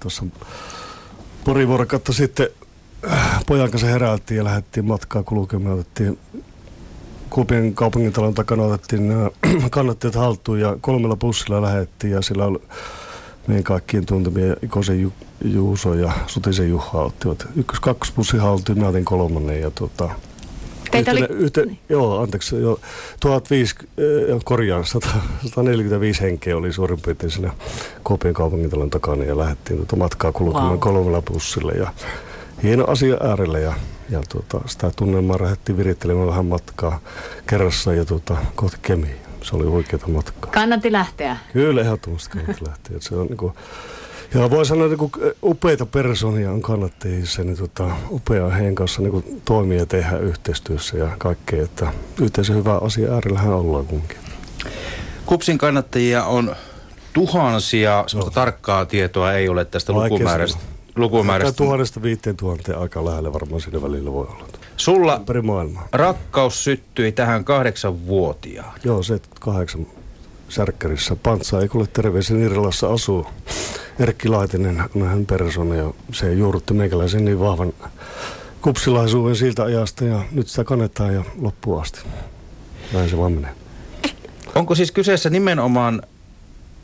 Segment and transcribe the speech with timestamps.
[0.00, 0.24] tuossa
[1.44, 2.48] pari vuorokautta sitten
[3.10, 5.74] äh, pojan kanssa heräiltiin ja lähdettiin matkaa kulkemaan.
[5.78, 6.18] Otettiin
[7.30, 9.30] Kuopion kaupungintalon takana otettiin nämä
[9.70, 12.58] kannattajat haltuun ja kolmella bussilla lähdettiin ja sillä oli
[13.46, 15.12] meidän kaikkien tuntemia Ikosen Ju,
[15.44, 20.10] Juuso ja Sutisen Juha ottivat ykkös kaksi bussi haltuun, mä otin kolmannen ja tota,
[20.90, 21.20] Teitä oli...
[21.30, 22.80] yhte, joo, anteeksi, joo,
[23.20, 25.08] 1005, äh, korjaan, 100,
[25.46, 27.52] 145 henkeä oli suurin piirtein siinä
[28.04, 30.78] Kuopion kaupungintalon takana ja lähdettiin tuota matkaa kulkemaan wow.
[30.78, 31.92] kolmella bussilla ja
[32.62, 33.72] hieno asia äärellä ja,
[34.10, 37.00] ja tuota, sitä tunnelmaa lähdettiin virittelemään vähän matkaa
[37.46, 39.16] kerrassa ja tuota, kohti Kemiin.
[39.42, 40.50] Se oli oikeata matkaa.
[40.50, 41.36] Kannatti lähteä.
[41.52, 42.96] Kyllä ehdottomasti kannattaa lähteä.
[43.00, 43.54] Se on niinku,
[44.34, 49.42] ja voi sanoa, että niin upeita persoonia on kannattajissa, niin tota, upea heidän kanssa niin
[49.44, 54.16] toimia ja tehdä yhteistyössä ja kaikkea, että yhteisen hyvä asia äärellähän ollaan kumminkin.
[55.26, 56.56] Kupsin kannattajia on
[57.12, 60.58] tuhansia, semmoista tarkkaa tietoa ei ole tästä Vaikea lukumäärästä.
[60.58, 60.74] sanoa.
[60.96, 61.56] lukumäärästä.
[61.56, 64.46] Tuhannesta viiteen tuhanteen aika lähellä varmaan siinä välillä voi olla.
[64.76, 65.20] Sulla
[65.92, 68.80] rakkaus syttyi tähän kahdeksanvuotiaan.
[68.84, 69.86] Joo, 78
[70.50, 71.16] Särkkärissä.
[71.16, 73.26] Pantsa ei kuule terveisiä Irlassa asuu.
[73.98, 77.72] Erkki Laitinen on hän persona ja se juurrutti meikäläisen niin vahvan
[78.62, 82.00] kupsilaisuuden siltä ajasta ja nyt sitä kannetaan ja loppuun asti.
[82.92, 83.54] Näin se vaan menee.
[84.54, 86.02] Onko siis kyseessä nimenomaan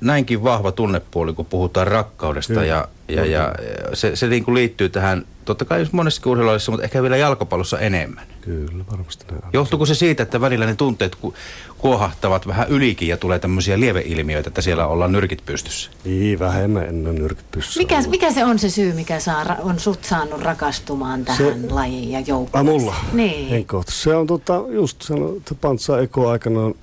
[0.00, 2.66] näinkin vahva tunnepuoli, kun puhutaan rakkaudesta Kyllä.
[2.66, 3.54] ja, ja, ja
[3.94, 8.26] se, se niin kuin liittyy tähän, totta kai monessa urheilulajissa, mutta ehkä vielä jalkapallossa enemmän.
[8.40, 9.42] Kyllä, varmasti näin.
[9.52, 11.34] Johtuuko se siitä, että välillä ne tunteet ku,
[11.78, 15.90] kuohahtavat vähän ylikin ja tulee tämmöisiä lieveilmiöitä, että siellä ollaan nyrkit pystyssä?
[16.04, 17.80] Niin, vähemmän ennen nyrkit pystyssä.
[17.80, 18.10] Mikä, ollut.
[18.10, 22.10] mikä se on se syy, mikä saa, ra- on sut saanut rakastumaan tähän Se- lajiin
[22.10, 22.80] ja Ai joukkueeseen?
[22.80, 22.94] mulla?
[23.12, 23.48] Niin.
[23.48, 23.82] Henkko.
[23.88, 26.74] Se on tota, just sanoi, että Pantsa Eko aikanaan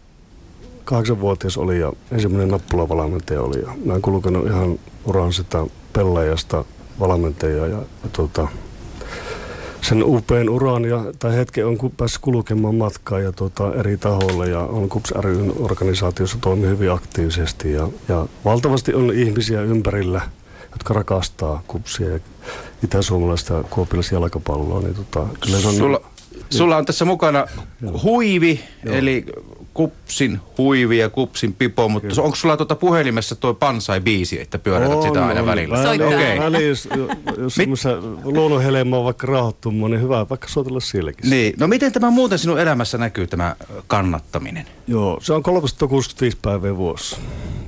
[0.86, 3.60] kahdeksanvuotias oli ja ensimmäinen nappulavalmentaja oli.
[3.62, 6.66] Ja mä oon kulkenut ihan uran sitä pelaajasta
[7.00, 8.48] valmentajaa ja, ja tota,
[9.82, 14.60] sen upean uran ja, tai hetken on päässyt kulkemaan matkaa ja tota, eri tahoille ja
[14.60, 20.22] on KUPS ryn organisaatiossa toimii hyvin aktiivisesti ja, ja valtavasti on ihmisiä ympärillä,
[20.72, 22.20] jotka rakastaa KUPSia ja
[22.84, 26.02] itä-suomalaista ja kuopilaisjalkapalloa, niin tota, kyllä se on Sulla,
[26.50, 27.46] sulla on tässä mukana
[28.04, 28.96] huivi, Joo.
[28.96, 29.26] eli
[29.78, 32.24] kupsin huivi ja kupsin pipo, mutta Kyllä.
[32.24, 35.84] onko sulla tuota puhelimessa toi Pansai-biisi, että pyörätät sitä aina välillä?
[35.84, 36.08] Soittaa.
[36.08, 36.40] Okei.
[36.40, 36.90] Väli, jos,
[37.38, 37.58] jos
[38.24, 41.30] luonnonhelma on vaikka rauhoittumaan, niin hyvä vaikka soitella sielläkin.
[41.30, 43.56] Niin, no miten tämä muuten sinun elämässä näkyy, tämä
[43.88, 44.66] kannattaminen?
[44.88, 47.16] Joo, se on 365 päivää vuosi.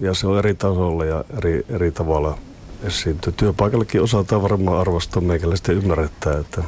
[0.02, 2.38] Ja se on eri tasolla ja eri, eri tavalla
[2.84, 3.34] esiintyy.
[3.38, 6.64] Työpaikallakin osataan varmaan arvostaa meikäläistä ymmärrettää, että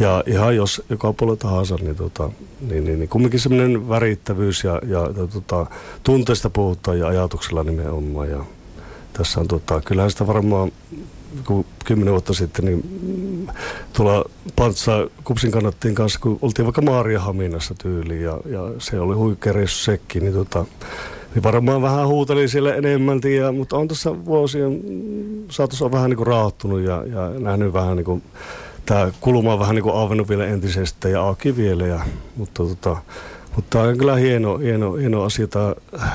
[0.00, 2.30] ja ihan jos joka puolella tahansa, niin, tota,
[2.60, 5.66] niin, niin, niin kumminkin semmoinen värittävyys ja, ja, ja tota,
[6.02, 8.30] tunteista puhutaan ja ajatuksella nimenomaan.
[8.30, 8.44] Ja
[9.12, 10.72] tässä on tota, kyllähän sitä varmaan
[11.44, 12.82] kun kymmenen vuotta sitten, niin
[13.92, 14.24] tuolla
[14.56, 14.92] Pantsa
[15.24, 20.22] Kupsin kannattiin kanssa, kun oltiin vaikka Maariahaminassa tyyliin ja, ja se oli huikea reissu sekin,
[20.22, 20.64] niin, tota,
[21.34, 24.80] niin varmaan vähän huuteli siellä enemmälti, ja, mutta on tässä vuosien
[25.50, 28.22] saatossa on vähän niin kuin ja, ja nähnyt vähän niin kuin,
[28.86, 32.00] tämä kulma on vähän niin kuin auennut vielä entisestä ja auki vielä, ja,
[32.36, 32.96] mutta tota,
[33.56, 35.46] mutta tämä on kyllä hieno, hieno, hieno asia.
[35.46, 35.74] Tää,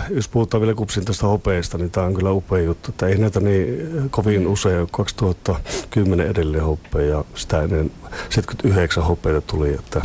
[0.09, 2.91] jos puhutaan vielä kupsin tästä hopeesta, niin tämä on kyllä upea juttu.
[2.91, 4.87] Että ei näitä niin kovin usein.
[4.91, 7.91] 2010 edelleen hopea ja sitä ennen
[8.29, 9.73] 79 hopeita tuli.
[9.73, 10.01] Että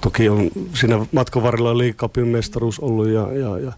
[0.00, 3.72] toki on siinä matkan varrella liikapin mestaruus ollut ja, ja, ja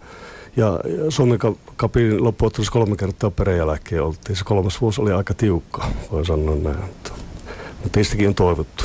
[0.57, 4.37] ja, Suomen ka- kapin loppuottelussa kolme kertaa peräjälkeen oltiin.
[4.37, 6.77] Se kolmas vuosi oli aika tiukka, voi sanoa näin.
[6.81, 7.13] Mutta,
[7.93, 8.85] teistäkin on toivottu.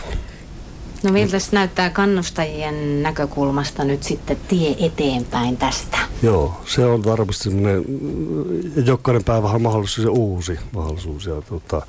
[1.03, 5.97] No miltä näyttää kannustajien näkökulmasta nyt sitten tie eteenpäin tästä?
[6.23, 11.81] Joo, se on varmasti semmoinen, mm, jokainen päivä on mahdollisuus ja uusi mahdollisuus ja, tota,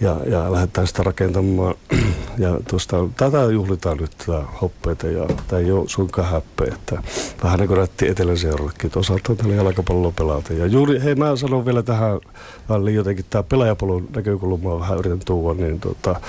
[0.00, 1.74] ja, ja lähdetään sitä rakentamaan.
[2.38, 7.02] Ja tuosta, tätä juhlitaan nyt tätä hoppeita ja tämä ei ole suinkaan häppeä, että
[7.44, 10.52] vähän niin kuin rätti etelän seurallekin, että osataan tällä jalkapalloa pelata.
[10.52, 12.20] Ja juuri, hei mä sanon vielä tähän
[12.68, 16.20] väliin jotenkin, tämä pelaajapalon näkökulma vähän yritän tuoda, niin tota,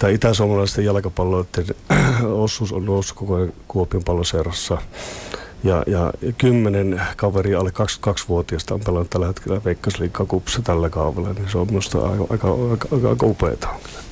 [0.00, 1.66] tämä itä-suomalaisten jalkapalloiden
[2.46, 4.78] osuus on noussut koko ajan Kuopion palloseurassa.
[5.64, 11.48] Ja, ja kymmenen kaveria alle 22-vuotiaista on pelannut tällä hetkellä Veikkausliigaa kupsa tällä kaudella, niin
[11.48, 12.48] se on minusta aika, aika,
[12.92, 13.80] aika, aika upeaa.